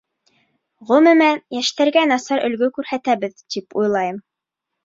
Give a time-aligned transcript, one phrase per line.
[0.91, 4.23] Ғөмүмән, йәштәргә насар өлгө күрһәтәбеҙ тип уйлайым.